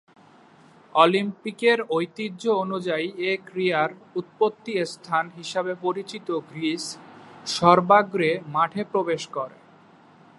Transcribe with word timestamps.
অলিম্পিকের 0.95 1.79
ঐতিহ্য 1.89 2.43
অনুযায়ী 2.63 3.07
এ 3.29 3.31
ক্রীড়ার 3.45 3.91
উৎপত্তি 4.15 4.73
স্থান 4.85 5.25
হিসেবে 5.37 5.73
পরিচিত 5.81 6.27
গ্রীস 6.51 6.85
সর্বাগ্রে 7.55 8.31
মাঠে 8.47 8.81
প্রবেশ 8.91 9.23
করে। 9.27 9.57